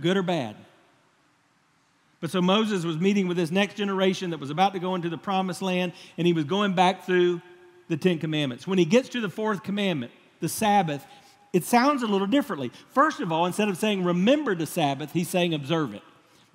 [0.00, 0.56] good or bad.
[2.20, 5.10] But so Moses was meeting with this next generation that was about to go into
[5.10, 7.42] the promised land, and he was going back through
[7.88, 8.66] the Ten Commandments.
[8.66, 10.10] When he gets to the fourth commandment,
[10.40, 11.04] the Sabbath,
[11.52, 12.72] it sounds a little differently.
[12.92, 16.02] First of all, instead of saying remember the Sabbath, he's saying observe it.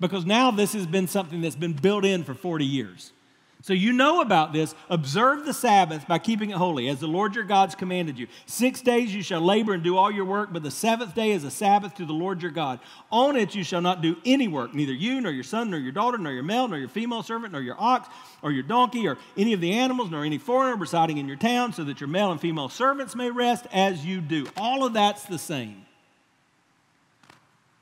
[0.00, 3.12] Because now this has been something that's been built in for 40 years.
[3.62, 4.74] So you know about this.
[4.88, 8.26] Observe the Sabbath by keeping it holy, as the Lord your God's commanded you.
[8.46, 11.44] Six days you shall labor and do all your work, but the seventh day is
[11.44, 12.80] a Sabbath to the Lord your God.
[13.12, 15.92] On it you shall not do any work, neither you, nor your son, nor your
[15.92, 18.08] daughter, nor your male, nor your female servant, nor your ox,
[18.42, 21.74] or your donkey, or any of the animals, nor any foreigner residing in your town,
[21.74, 24.46] so that your male and female servants may rest as you do.
[24.56, 25.84] All of that's the same.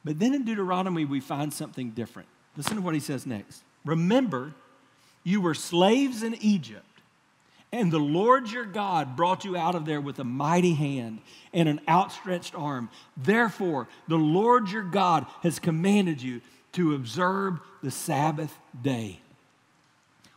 [0.05, 2.29] But then in Deuteronomy, we find something different.
[2.57, 3.63] Listen to what he says next.
[3.85, 4.55] Remember,
[5.29, 6.85] you were slaves in Egypt,
[7.71, 11.19] And the Lord your God brought you out of there with a mighty hand
[11.53, 12.89] and an outstretched arm.
[13.15, 16.41] Therefore, the Lord your God has commanded you
[16.73, 19.21] to observe the Sabbath day.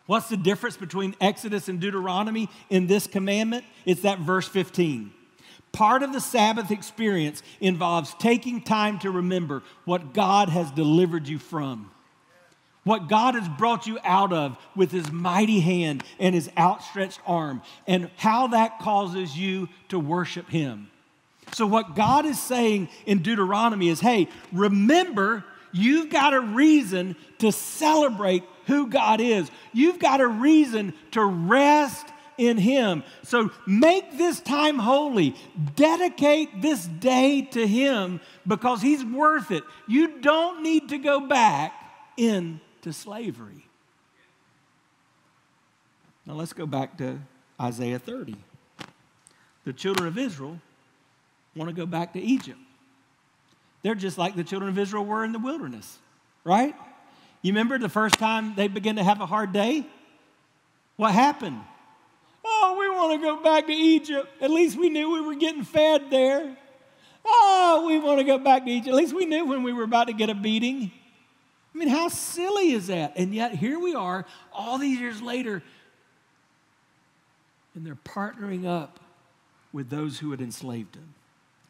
[0.08, 3.64] What's the difference between Exodus and Deuteronomy in this commandment?
[3.86, 5.14] It's that verse 15.
[5.72, 11.40] Part of the Sabbath experience involves taking time to remember what God has delivered you
[11.40, 11.92] from
[12.84, 17.62] what God has brought you out of with his mighty hand and his outstretched arm,
[17.88, 20.90] and how that causes you to worship him.
[21.54, 27.52] So, what God is saying in Deuteronomy is hey, remember, you've got a reason to
[27.52, 33.04] celebrate who God is, you've got a reason to rest in him.
[33.24, 35.36] So, make this time holy,
[35.76, 39.64] dedicate this day to him because he's worth it.
[39.88, 41.74] You don't need to go back
[42.18, 43.66] in to slavery.
[46.26, 47.20] Now let's go back to
[47.60, 48.36] Isaiah 30.
[49.66, 50.60] The children of Israel
[51.56, 52.60] want to go back to Egypt.
[53.84, 55.98] They're just like the children of Israel were in the wilderness,
[56.44, 56.76] right?
[57.42, 59.86] You remember the first time they began to have a hard day?
[60.98, 61.60] What happened?
[62.46, 64.28] Oh, we want to go back to Egypt.
[64.42, 66.58] At least we knew we were getting fed there.
[67.26, 68.90] Oh, we want to go back to Egypt.
[68.90, 70.92] At least we knew when we were about to get a beating.
[71.74, 73.14] I mean, how silly is that?
[73.16, 75.64] And yet, here we are, all these years later,
[77.74, 79.00] and they're partnering up
[79.72, 81.14] with those who had enslaved them.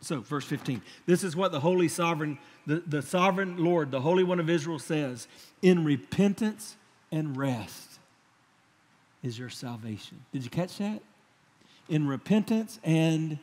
[0.04, 4.24] So, verse 15 this is what the Holy Sovereign, the, the Sovereign Lord, the Holy
[4.24, 5.28] One of Israel says
[5.62, 6.76] In repentance
[7.12, 8.00] and rest
[9.22, 10.26] is your salvation.
[10.34, 11.02] Did you catch that?
[11.88, 13.38] In repentance and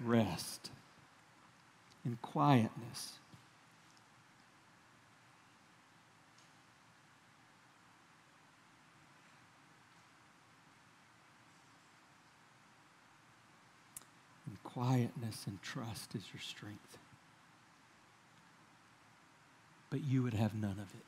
[0.00, 0.70] rest,
[2.04, 3.12] in quietness
[14.76, 16.98] quietness and trust is your strength.
[19.88, 21.04] But you would have none of it.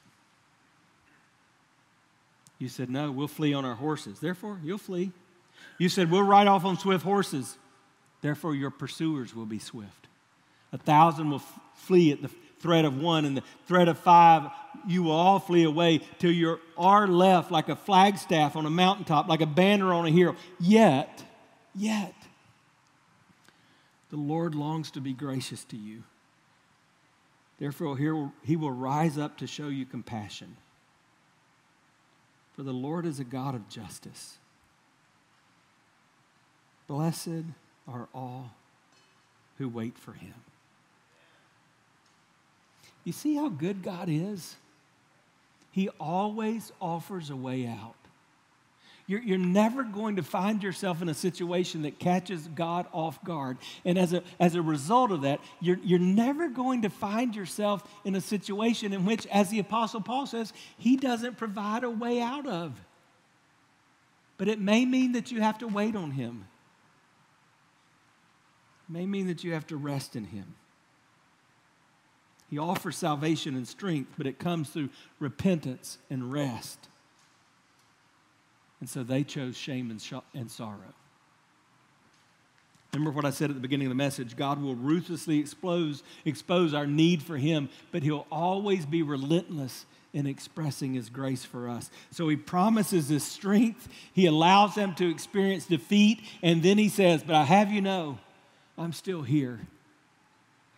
[2.58, 4.20] You said, No, we'll flee on our horses.
[4.20, 5.12] Therefore, you'll flee.
[5.76, 7.58] You said, We'll ride off on swift horses.
[8.22, 10.08] Therefore, your pursuers will be swift.
[10.72, 14.50] A thousand will f- flee at the threat of one, and the threat of five,
[14.86, 19.28] you will all flee away till you are left like a flagstaff on a mountaintop,
[19.28, 20.34] like a banner on a hill.
[20.58, 21.22] Yet,
[21.76, 22.14] yet,
[24.10, 26.02] the Lord longs to be gracious to you.
[27.58, 27.98] Therefore,
[28.44, 30.56] he will rise up to show you compassion.
[32.54, 34.38] For the Lord is a God of justice.
[36.86, 37.44] Blessed
[37.86, 38.52] are all
[39.58, 40.34] who wait for him.
[43.04, 44.56] You see how good God is?
[45.70, 47.94] He always offers a way out.
[49.08, 53.56] You're, you're never going to find yourself in a situation that catches God off guard.
[53.86, 57.82] And as a, as a result of that, you're, you're never going to find yourself
[58.04, 62.20] in a situation in which, as the Apostle Paul says, he doesn't provide a way
[62.20, 62.78] out of.
[64.36, 66.44] But it may mean that you have to wait on him.
[68.88, 70.54] It may mean that you have to rest in him.
[72.50, 76.87] He offers salvation and strength, but it comes through repentance and rest.
[78.80, 80.94] And so they chose shame and, sh- and sorrow.
[82.92, 86.72] Remember what I said at the beginning of the message God will ruthlessly expose, expose
[86.72, 91.90] our need for Him, but He'll always be relentless in expressing His grace for us.
[92.10, 97.22] So He promises His strength, He allows them to experience defeat, and then He says,
[97.22, 98.18] But I have you know,
[98.78, 99.60] I'm still here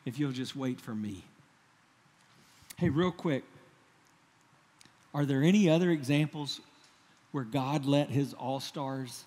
[0.04, 1.22] if you'll just wait for me.
[2.76, 3.44] Hey, real quick,
[5.12, 6.60] are there any other examples
[7.32, 9.24] where God let his all stars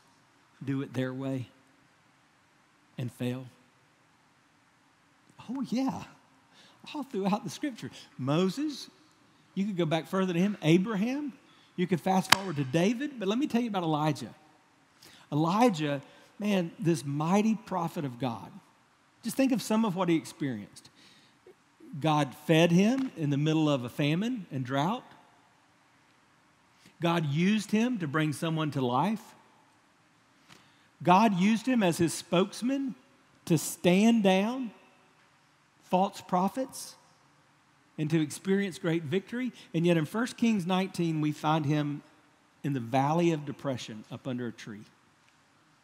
[0.63, 1.47] do it their way
[2.97, 3.45] and fail?
[5.49, 6.03] Oh, yeah.
[6.93, 7.89] All throughout the scripture.
[8.17, 8.89] Moses,
[9.55, 10.57] you could go back further to him.
[10.61, 11.33] Abraham,
[11.75, 14.33] you could fast forward to David, but let me tell you about Elijah.
[15.31, 16.01] Elijah,
[16.39, 18.51] man, this mighty prophet of God.
[19.23, 20.89] Just think of some of what he experienced.
[21.99, 25.03] God fed him in the middle of a famine and drought.
[27.03, 29.35] God used him to bring someone to life.
[31.03, 32.95] God used him as his spokesman
[33.43, 34.71] to stand down
[35.83, 36.95] false prophets
[37.97, 39.51] and to experience great victory.
[39.73, 42.03] And yet in 1 Kings 19, we find him
[42.63, 44.85] in the valley of depression up under a tree,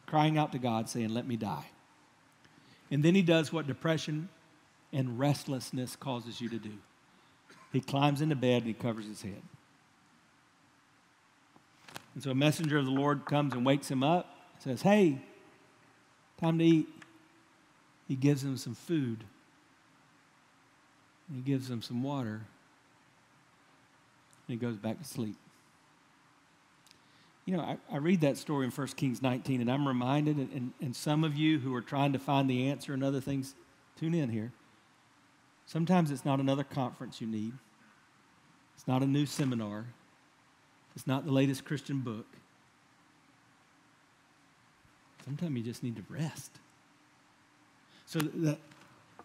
[0.05, 1.65] crying out to God, saying, Let me die.
[2.89, 4.30] And then he does what depression
[4.93, 6.78] and restlessness causes you to do.
[7.74, 9.41] He climbs into bed and he covers his head.
[12.14, 15.22] And so a messenger of the Lord comes and wakes him up, says, Hey,
[16.39, 16.88] time to eat.
[18.07, 19.24] He gives him some food.
[21.34, 22.41] He gives him some water.
[24.47, 25.36] And he goes back to sleep.
[27.45, 30.74] You know, I, I read that story in 1 Kings 19, and I'm reminded, and,
[30.82, 33.55] and some of you who are trying to find the answer and other things,
[33.99, 34.51] tune in here.
[35.66, 37.53] Sometimes it's not another conference you need,
[38.76, 39.86] it's not a new seminar,
[40.96, 42.26] it's not the latest Christian book.
[45.26, 46.52] Sometimes you just need to rest.
[48.06, 48.58] So the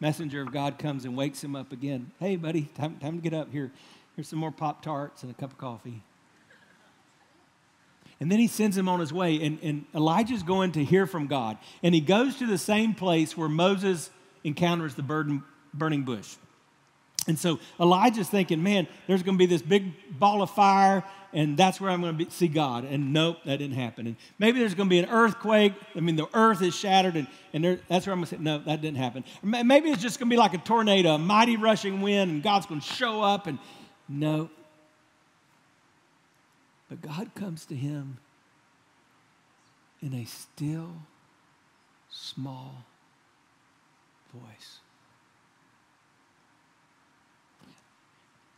[0.00, 2.10] messenger of God comes and wakes him up again.
[2.20, 3.50] Hey, buddy, time, time to get up.
[3.50, 3.72] Here,
[4.14, 6.02] here's some more Pop Tarts and a cup of coffee.
[8.20, 9.42] And then he sends him on his way.
[9.42, 11.58] And, and Elijah's going to hear from God.
[11.82, 14.10] And he goes to the same place where Moses
[14.44, 15.42] encounters the burden,
[15.72, 16.36] burning bush.
[17.26, 21.02] And so Elijah's thinking, man, there's going to be this big ball of fire,
[21.32, 22.84] and that's where I'm going to be, see God.
[22.84, 24.06] And nope, that didn't happen.
[24.06, 25.72] And maybe there's going to be an earthquake.
[25.96, 28.42] I mean, the earth is shattered, and, and there, that's where I'm going to say,
[28.42, 29.24] no, that didn't happen.
[29.42, 32.66] Maybe it's just going to be like a tornado, a mighty rushing wind, and God's
[32.66, 33.58] going to show up, and
[34.08, 34.50] no,
[36.88, 38.18] but God comes to him
[40.02, 40.92] in a still,
[42.10, 42.84] small
[44.32, 44.78] voice.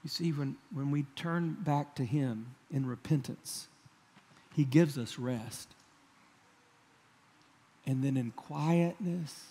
[0.07, 3.67] You see, when, when we turn back to Him in repentance,
[4.55, 5.69] He gives us rest.
[7.85, 9.47] And then in quietness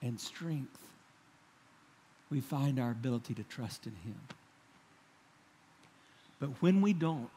[0.00, 0.78] and strength,
[2.30, 4.18] we find our ability to trust in Him.
[6.40, 7.28] But when we don't,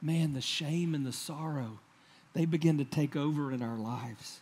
[0.00, 1.80] man, the shame and the sorrow,
[2.32, 4.40] they begin to take over in our lives.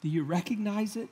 [0.00, 1.10] Do you recognize it?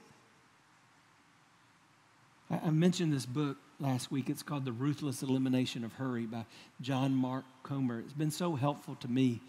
[2.51, 4.29] I, I mentioned this book last week.
[4.29, 6.45] It's called The Ruthless Elimination of Hurry by
[6.81, 8.01] John Mark Comer.
[8.01, 9.41] It's been so helpful to me.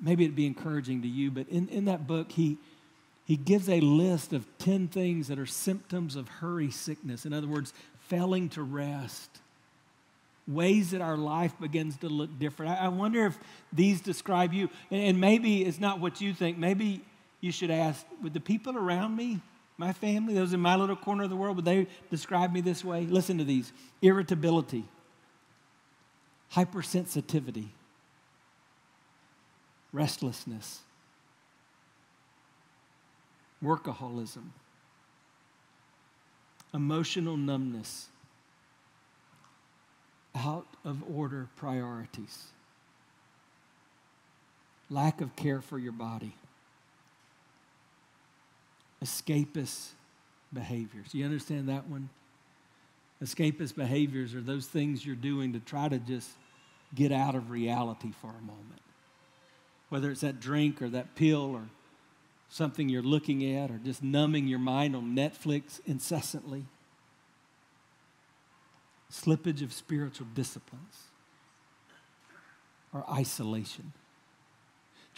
[0.00, 2.58] Maybe it'd be encouraging to you, but in, in that book, he,
[3.24, 7.26] he gives a list of 10 things that are symptoms of hurry sickness.
[7.26, 7.72] In other words,
[8.08, 9.30] failing to rest
[10.48, 12.80] ways that our life begins to look different.
[12.80, 13.38] I, wonder if
[13.70, 14.70] these describe you.
[14.90, 16.56] And, maybe it's not what you think.
[16.56, 17.02] Maybe
[17.40, 19.40] you should ask would the people around me,
[19.78, 22.84] my family, those in my little corner of the world, would they describe me this
[22.84, 23.06] way?
[23.06, 23.72] Listen to these.
[24.02, 24.84] Irritability,
[26.52, 27.68] hypersensitivity,
[29.92, 30.80] restlessness,
[33.64, 34.48] workaholism,
[36.74, 38.08] emotional numbness.
[40.34, 42.44] Out of order priorities,
[44.88, 46.36] lack of care for your body,
[49.04, 49.88] escapist
[50.52, 51.14] behaviors.
[51.14, 52.08] You understand that one?
[53.22, 56.30] Escapist behaviors are those things you're doing to try to just
[56.94, 58.80] get out of reality for a moment.
[59.88, 61.68] Whether it's that drink or that pill or
[62.48, 66.66] something you're looking at or just numbing your mind on Netflix incessantly
[69.10, 71.04] slippage of spiritual disciplines,
[72.92, 73.92] or isolation.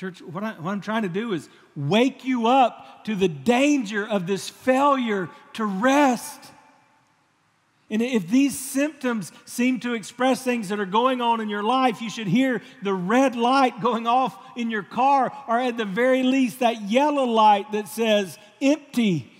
[0.00, 1.46] Church, what, I, I'm trying to do is
[1.76, 6.40] wake you up to the danger of this failure to rest.
[7.90, 12.00] And if these symptoms seem to express things that are going on in your life,
[12.00, 16.22] you should hear the red light going off in your car, or at the very
[16.22, 19.30] least, that yellow light that says empty,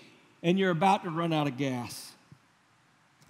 [0.43, 2.13] and you're about to run out of gas.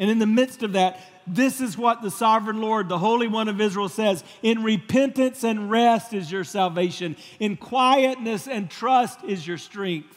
[0.01, 3.49] And in the midst of that, this is what the sovereign Lord, the Holy One
[3.49, 9.47] of Israel says In repentance and rest is your salvation, in quietness and trust is
[9.47, 10.17] your strength.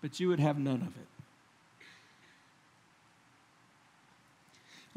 [0.00, 1.06] But you would have none of it.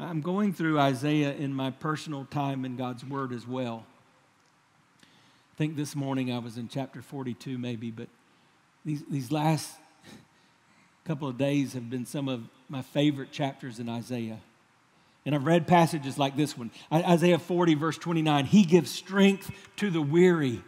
[0.00, 3.84] I'm going through Isaiah in my personal time in God's Word as well.
[5.02, 8.08] I think this morning I was in chapter 42, maybe, but
[8.84, 9.76] these, these last
[11.04, 14.38] couple of days have been some of my favorite chapters in Isaiah.
[15.26, 18.46] And I've read passages like this one Isaiah 40, verse 29.
[18.46, 20.62] He gives strength to the weary.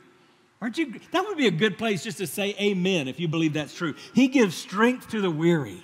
[0.61, 0.95] Aren't you?
[1.13, 3.95] That would be a good place just to say amen if you believe that's true.
[4.15, 5.83] He gives strength to the weary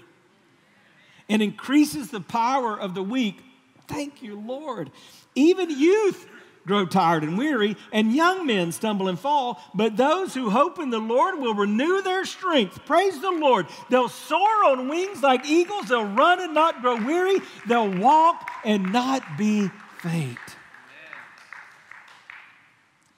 [1.29, 3.43] and increases the power of the weak.
[3.89, 4.91] Thank you, Lord.
[5.35, 6.27] Even youth
[6.67, 9.63] grow tired and weary, and young men stumble and fall.
[9.75, 12.85] But those who hope in the Lord will renew their strength.
[12.87, 13.67] Praise the Lord.
[13.91, 15.89] They'll soar on wings like eagles.
[15.89, 17.39] They'll run and not grow weary.
[17.67, 20.39] They'll walk and not be faint.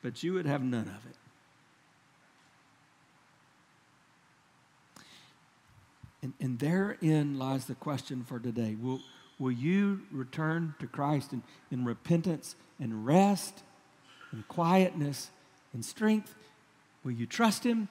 [0.02, 1.16] But you would have none of it.
[6.22, 8.76] And, and therein lies the question for today.
[8.80, 9.00] Will,
[9.38, 13.62] Will you return to Christ in, in repentance and rest
[14.32, 15.30] and quietness
[15.72, 16.34] and strength?
[17.04, 17.88] Will you trust Him?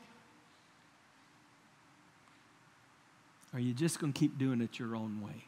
[3.54, 5.46] Are you just going to keep doing it your own way?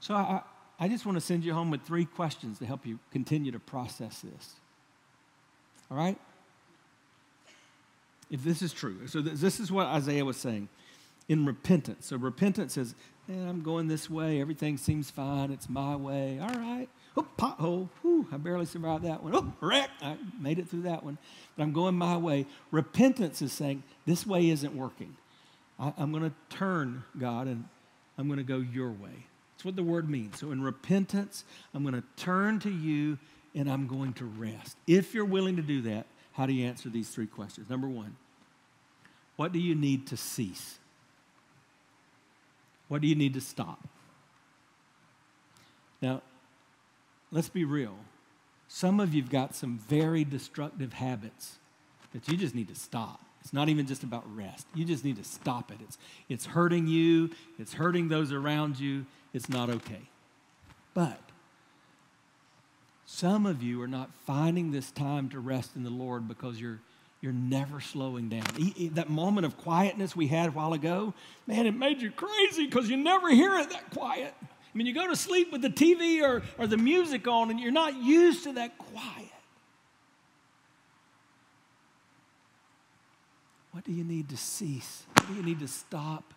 [0.00, 0.42] So I,
[0.78, 3.58] I just want to send you home with three questions to help you continue to
[3.58, 4.54] process this.
[5.90, 6.18] All right?
[8.30, 9.06] If this is true.
[9.06, 10.68] So this is what Isaiah was saying
[11.28, 12.06] in repentance.
[12.06, 12.94] So repentance is,
[13.28, 14.40] eh, I'm going this way.
[14.40, 15.50] Everything seems fine.
[15.50, 16.38] It's my way.
[16.40, 16.88] All right.
[17.16, 17.88] Oh, pothole.
[18.02, 19.34] Whew, I barely survived that one.
[19.34, 19.88] Oh, wreck.
[20.02, 21.16] I made it through that one.
[21.56, 22.46] But I'm going my way.
[22.70, 25.16] Repentance is saying, this way isn't working.
[25.78, 27.64] I, I'm going to turn, God, and
[28.18, 29.26] I'm going to go your way.
[29.54, 30.38] That's what the word means.
[30.38, 31.44] So in repentance,
[31.74, 33.18] I'm going to turn to you
[33.54, 34.76] and I'm going to rest.
[34.86, 37.70] If you're willing to do that, how do you answer these three questions?
[37.70, 38.16] Number one,
[39.36, 40.78] what do you need to cease?
[42.88, 43.80] What do you need to stop?
[46.02, 46.20] Now,
[47.30, 47.96] let's be real.
[48.68, 51.56] Some of you've got some very destructive habits
[52.12, 53.20] that you just need to stop.
[53.42, 54.66] It's not even just about rest.
[54.74, 55.78] You just need to stop it.
[55.80, 55.98] It's,
[56.28, 59.06] it's hurting you, it's hurting those around you.
[59.32, 60.00] It's not okay.
[60.94, 61.20] But
[63.04, 66.80] some of you are not finding this time to rest in the Lord because you're,
[67.20, 68.46] you're never slowing down.
[68.94, 71.14] That moment of quietness we had a while ago,
[71.46, 74.34] man, it made you crazy because you never hear it that quiet.
[74.76, 77.58] I mean, you go to sleep with the TV or, or the music on and
[77.58, 79.32] you're not used to that quiet.
[83.72, 85.04] What do you need to cease?
[85.14, 86.34] What do you need to stop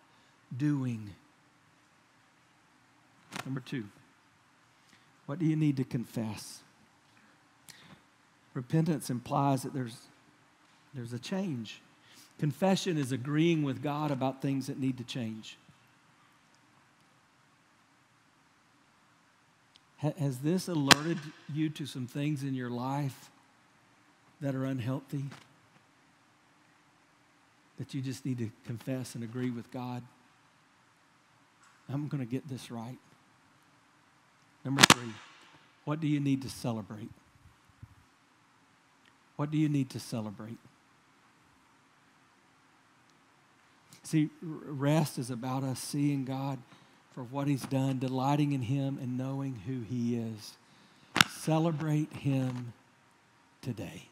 [0.56, 1.10] doing?
[3.44, 3.84] Number two,
[5.26, 6.60] what do you need to confess?
[8.54, 9.98] Repentance implies that there's,
[10.94, 11.82] there's a change.
[12.38, 15.58] Confession is agreeing with God about things that need to change.
[20.00, 21.18] Has this alerted
[21.52, 23.30] you to some things in your life
[24.40, 25.24] that are unhealthy?
[27.80, 30.02] that you just need to confess and agree with God.
[31.88, 32.98] I'm going to get this right.
[34.66, 35.14] Number three,
[35.86, 37.08] what do you need to celebrate?
[39.36, 40.58] What do you need to celebrate?
[44.02, 46.58] See, rest is about us seeing God
[47.20, 50.56] for what He's done, delighting in Him, and knowing who He is.
[51.28, 52.72] Celebrate Him
[53.60, 54.08] today.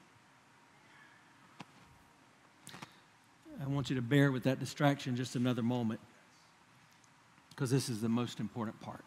[3.64, 6.00] I want you to bear with that distraction just another moment
[7.48, 9.02] because this is the most important part.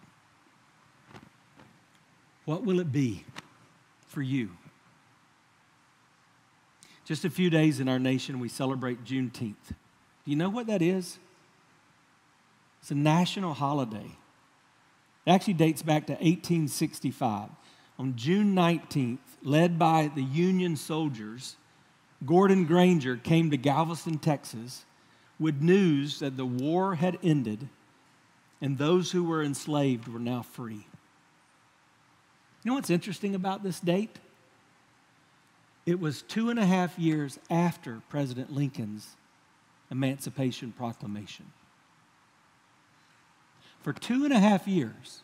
[2.45, 3.23] What will it be
[4.07, 4.49] for you?
[7.05, 9.67] Just a few days in our nation, we celebrate Juneteenth.
[9.69, 9.75] Do
[10.25, 11.19] you know what that is?
[12.81, 14.17] It's a national holiday.
[15.25, 17.49] It actually dates back to 1865.
[17.99, 21.55] On June 19th, led by the Union soldiers,
[22.25, 24.85] Gordon Granger came to Galveston, Texas,
[25.39, 27.69] with news that the war had ended
[28.61, 30.85] and those who were enslaved were now free.
[32.63, 34.19] You know what's interesting about this date?
[35.87, 39.15] It was two and a half years after President Lincoln's
[39.89, 41.45] Emancipation Proclamation.
[43.81, 45.21] For two and a half years,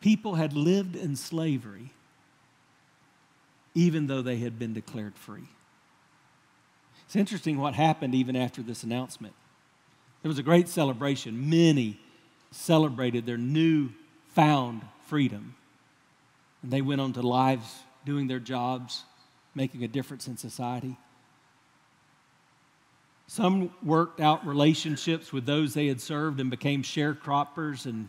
[0.00, 1.92] people had lived in slavery
[3.74, 5.48] even though they had been declared free.
[7.04, 9.34] It's interesting what happened even after this announcement.
[10.22, 11.50] There was a great celebration.
[11.50, 12.00] Many
[12.50, 13.90] celebrated their new
[14.28, 15.54] found freedom.
[16.62, 19.04] And they went on to lives doing their jobs,
[19.54, 20.96] making a difference in society.
[23.30, 28.08] Some worked out relationships with those they had served and became sharecroppers, and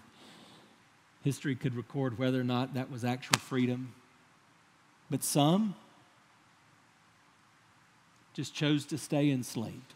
[1.24, 3.94] history could record whether or not that was actual freedom.
[5.12, 5.76] But some
[8.34, 9.94] just chose to stay enslaved.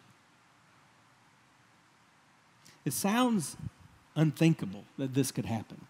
[2.85, 3.57] It sounds
[4.15, 5.87] unthinkable that this could happen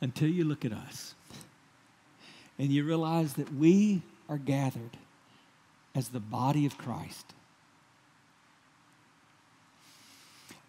[0.00, 1.16] until you look at us
[2.60, 4.96] and you realize that we are gathered
[5.94, 7.32] as the body of Christ.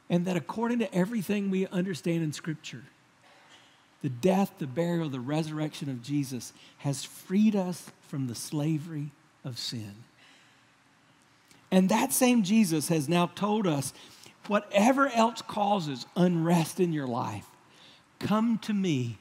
[0.09, 2.83] And that according to everything we understand in Scripture,
[4.03, 9.09] the death, the burial, the resurrection of Jesus has freed us from the slavery
[9.43, 9.95] of sin.
[11.71, 13.93] And that same Jesus has now told us
[14.47, 17.47] whatever else causes unrest in your life,
[18.19, 19.17] come to me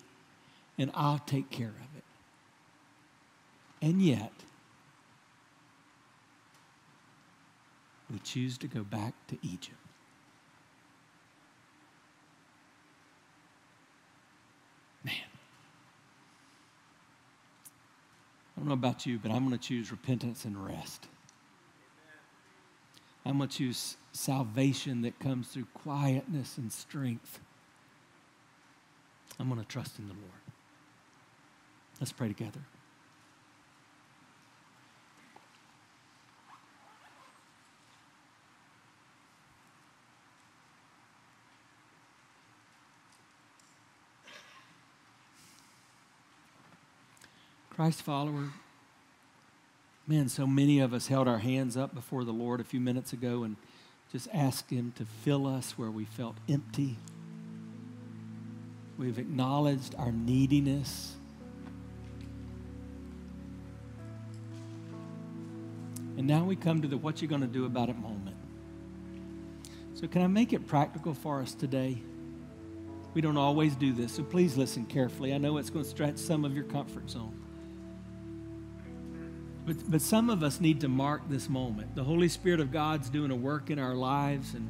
[0.77, 2.05] and I'll take care of it.
[3.81, 4.33] And yet,
[8.15, 9.77] We choose to go back to Egypt.
[15.05, 15.15] Man.
[18.57, 21.09] I don't know about you, but I'm going to choose repentance and rest.
[23.27, 27.41] I'm going to choose salvation that comes through quietness and strength.
[29.41, 30.31] I'm going to trust in the Lord.
[31.99, 32.61] Let's pray together.
[47.75, 48.51] Christ follower,
[50.07, 53.13] man, so many of us held our hands up before the Lord a few minutes
[53.13, 53.57] ago and
[54.13, 56.99] just asked Him to fill us where we felt empty.
[58.97, 61.17] We've acknowledged our neediness.
[66.17, 68.37] And now we come to the what you're going to do about it moment.
[69.95, 71.99] So, can I make it practical for us today?
[73.15, 75.35] We don't always do this, so please listen carefully.
[75.35, 77.44] I know it's going to stretch some of your comfort zone.
[79.67, 81.95] But, but some of us need to mark this moment.
[81.95, 84.69] The Holy Spirit of God's doing a work in our lives, and,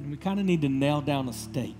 [0.00, 1.74] and we kind of need to nail down a stake.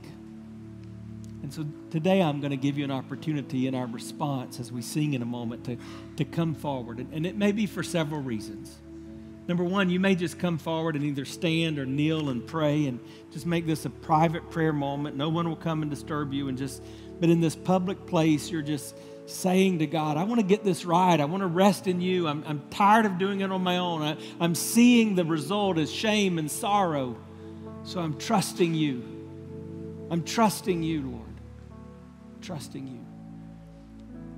[1.42, 4.82] And so today I'm going to give you an opportunity in our response as we
[4.82, 5.78] sing in a moment to,
[6.16, 6.98] to come forward.
[6.98, 8.76] And, and it may be for several reasons.
[9.46, 12.98] Number one, you may just come forward and either stand or kneel and pray and
[13.30, 15.16] just make this a private prayer moment.
[15.16, 16.48] No one will come and disturb you.
[16.48, 16.82] And just,
[17.20, 18.96] but in this public place, you're just
[19.26, 21.20] saying to God, I want to get this right.
[21.20, 22.28] I want to rest in you.
[22.28, 24.02] I'm, I'm tired of doing it on my own.
[24.02, 27.16] I, I'm seeing the result as shame and sorrow.
[27.84, 29.02] So I'm trusting you.
[30.10, 31.22] I'm trusting you, Lord.
[32.40, 33.04] Trusting you.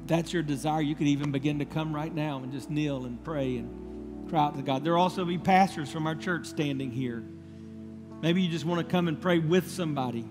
[0.07, 0.80] that's your desire.
[0.80, 4.45] You could even begin to come right now and just kneel and pray and cry
[4.45, 4.84] out to God.
[4.84, 7.22] There will also be pastors from our church standing here.
[8.22, 10.26] Maybe you just want to come and pray with somebody.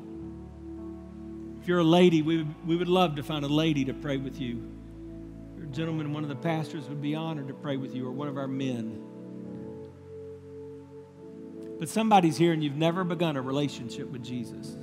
[1.68, 4.16] If you're a lady, we would, we would love to find a lady to pray
[4.16, 4.72] with you.
[5.58, 8.12] You're a gentleman, one of the pastors would be honored to pray with you, or
[8.12, 9.04] one of our men.
[11.78, 14.78] But somebody's here and you've never begun a relationship with Jesus.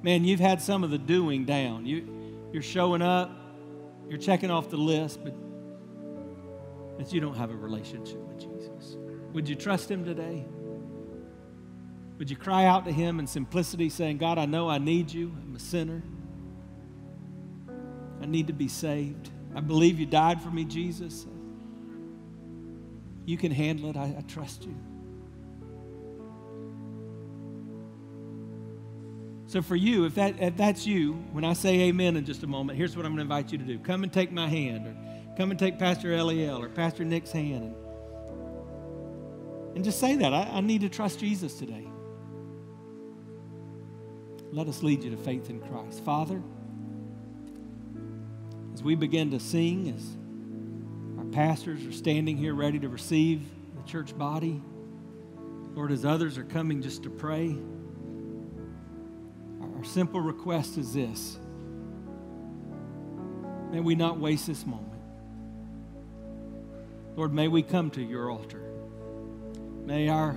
[0.00, 1.84] Man, you've had some of the doing down.
[1.84, 2.06] You,
[2.52, 3.32] you're showing up,
[4.08, 5.34] you're checking off the list, but,
[6.98, 8.96] but you don't have a relationship with Jesus.
[9.32, 10.46] Would you trust Him today?
[12.20, 15.34] Would you cry out to Him in simplicity, saying, God, I know I need you.
[15.42, 16.02] I'm a sinner.
[18.20, 19.30] I need to be saved.
[19.54, 21.26] I believe you died for me, Jesus.
[23.24, 23.96] You can handle it.
[23.96, 24.76] I, I trust you.
[29.46, 32.46] So, for you, if, that, if that's you, when I say amen in just a
[32.46, 34.86] moment, here's what I'm going to invite you to do come and take my hand,
[34.86, 34.94] or
[35.38, 37.74] come and take Pastor Eliel or Pastor Nick's hand, and,
[39.76, 40.34] and just say that.
[40.34, 41.86] I, I need to trust Jesus today.
[44.52, 46.02] Let us lead you to faith in Christ.
[46.04, 46.42] Father,
[48.74, 50.16] as we begin to sing, as
[51.18, 53.42] our pastors are standing here ready to receive
[53.76, 54.60] the church body,
[55.74, 57.56] Lord, as others are coming just to pray,
[59.76, 61.38] our simple request is this
[63.70, 64.88] May we not waste this moment.
[67.14, 68.62] Lord, may we come to your altar.
[69.84, 70.34] May our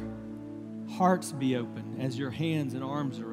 [0.97, 3.32] hearts be open as your hands and arms are.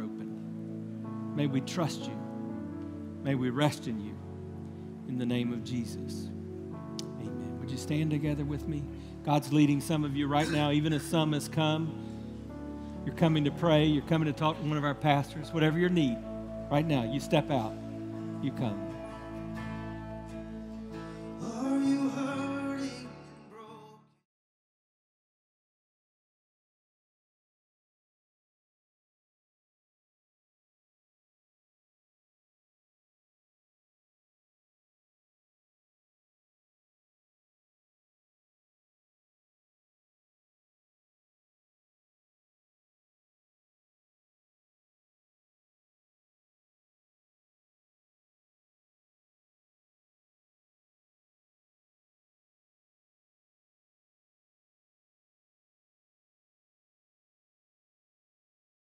[1.41, 2.15] May we trust you.
[3.23, 4.15] May we rest in you.
[5.09, 6.29] In the name of Jesus.
[7.19, 7.57] Amen.
[7.59, 8.85] Would you stand together with me?
[9.25, 11.95] God's leading some of you right now, even as some has come.
[13.07, 15.89] You're coming to pray, you're coming to talk to one of our pastors, whatever your
[15.89, 16.19] need,
[16.71, 17.73] right now, you step out,
[18.43, 18.90] you come.